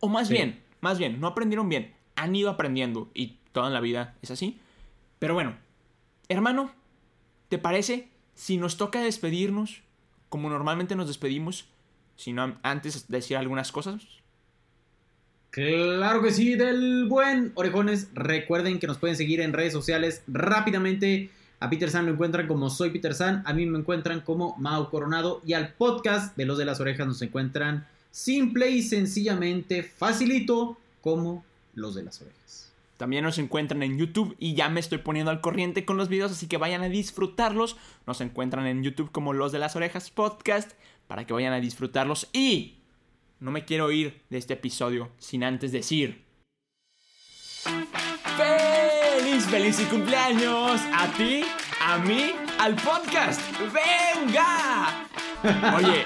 [0.00, 0.34] O más Sí.
[0.34, 1.92] bien, más bien, no aprendieron bien.
[2.16, 4.58] Han ido aprendiendo y toda la vida es así.
[5.18, 5.56] Pero bueno,
[6.28, 6.72] hermano,
[7.48, 9.82] ¿te parece si nos toca despedirnos
[10.28, 11.66] como normalmente nos despedimos?
[12.16, 14.06] Si no, antes decir algunas cosas.
[15.50, 18.10] Claro que sí, del buen Orejones.
[18.14, 21.30] Recuerden que nos pueden seguir en redes sociales rápidamente.
[21.58, 23.42] A Peter San lo encuentran como Soy Peter San.
[23.46, 25.42] A mí me encuentran como Mau Coronado.
[25.44, 31.44] Y al podcast de Los de las Orejas nos encuentran simple y sencillamente, facilito, como
[31.74, 32.72] Los de las Orejas.
[32.96, 36.32] También nos encuentran en YouTube y ya me estoy poniendo al corriente con los videos,
[36.32, 37.76] así que vayan a disfrutarlos.
[38.06, 40.72] Nos encuentran en YouTube como Los de las Orejas Podcast
[41.06, 42.28] para que vayan a disfrutarlos.
[42.34, 42.74] Y
[43.38, 46.26] no me quiero ir de este episodio sin antes decir...
[48.36, 50.80] ¡Feliz, feliz y cumpleaños!
[50.92, 51.42] A ti,
[51.80, 53.40] a mí, al podcast.
[53.72, 55.08] ¡Venga!
[55.74, 56.04] Oye,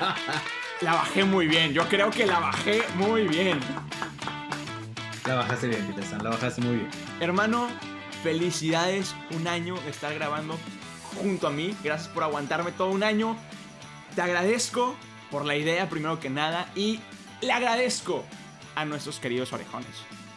[0.81, 1.73] la bajé muy bien.
[1.73, 3.61] Yo creo que la bajé muy bien.
[5.27, 6.89] La bajaste bien, Peter San, la bajaste muy bien.
[7.21, 7.69] Hermano,
[8.23, 10.59] felicidades, un año de estar grabando
[11.17, 11.75] junto a mí.
[11.83, 13.37] Gracias por aguantarme todo un año.
[14.15, 14.95] Te agradezco
[15.31, 17.01] por la idea, primero que nada, y
[17.41, 18.25] le agradezco
[18.75, 19.89] a nuestros queridos orejones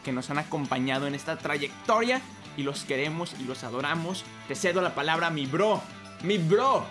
[0.04, 2.22] que nos han acompañado en esta trayectoria
[2.56, 4.24] y los queremos y los adoramos.
[4.48, 5.82] Te cedo la palabra, mi bro,
[6.24, 6.86] mi bro.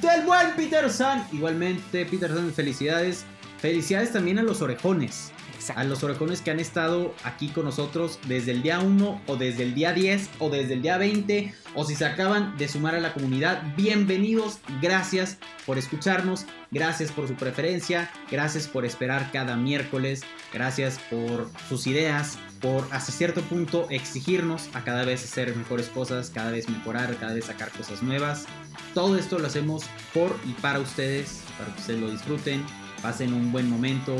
[0.00, 1.26] Del buen Peter San.
[1.32, 3.24] Igualmente, Peter San, felicidades.
[3.58, 5.32] Felicidades también a los orejones.
[5.74, 9.62] A los orejones que han estado aquí con nosotros desde el día 1 o desde
[9.62, 13.00] el día 10 o desde el día 20 o si se acaban de sumar a
[13.00, 20.22] la comunidad, bienvenidos, gracias por escucharnos, gracias por su preferencia, gracias por esperar cada miércoles,
[20.52, 26.30] gracias por sus ideas, por hasta cierto punto exigirnos a cada vez hacer mejores cosas,
[26.30, 28.46] cada vez mejorar, cada vez sacar cosas nuevas.
[28.94, 32.64] Todo esto lo hacemos por y para ustedes, para que ustedes lo disfruten,
[33.02, 34.16] pasen un buen momento,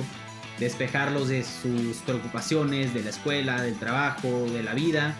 [0.59, 5.15] despejarlos de sus preocupaciones, de la escuela, del trabajo, de la vida,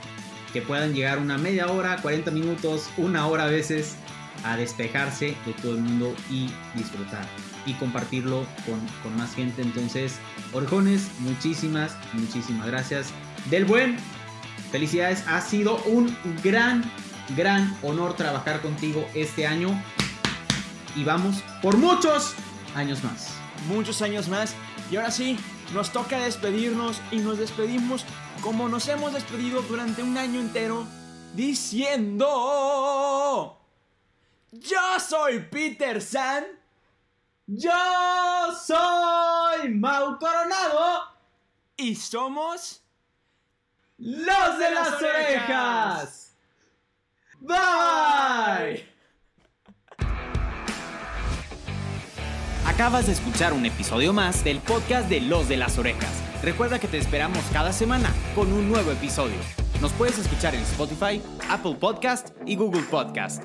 [0.53, 3.97] que puedan llegar una media hora, 40 minutos, una hora a veces
[4.45, 7.27] a despejarse de todo el mundo y disfrutar
[7.67, 9.63] y compartirlo con, con más gente.
[9.63, 10.19] Entonces,
[10.53, 13.13] Orejones, muchísimas, muchísimas gracias.
[13.51, 13.97] Del buen,
[14.71, 16.83] felicidades, ha sido un gran,
[17.37, 19.71] gran honor trabajar contigo este año
[20.97, 22.35] y vamos por muchos
[22.75, 23.35] años más.
[23.69, 24.55] Muchos años más
[24.91, 25.37] y ahora sí,
[25.73, 28.05] nos toca despedirnos y nos despedimos
[28.43, 30.85] como nos hemos despedido durante un año entero
[31.35, 32.27] diciendo...
[34.53, 36.45] Yo soy Peter San.
[37.47, 37.71] Yo
[38.65, 41.03] soy Mau Coronado.
[41.77, 42.83] Y somos...
[43.99, 46.35] Los de las orejas.
[47.41, 48.89] Bye.
[52.67, 56.11] Acabas de escuchar un episodio más del podcast de Los de las Orejas.
[56.43, 59.37] Recuerda que te esperamos cada semana con un nuevo episodio.
[59.83, 61.21] Nos puedes escuchar en Spotify,
[61.51, 63.45] Apple Podcast y Google Podcast.